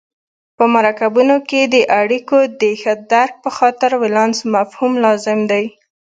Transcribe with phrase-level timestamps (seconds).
[0.57, 5.65] په مرکبونو کې د اړیکو د ښه درک په خاطر ولانس مفهوم لازم دی.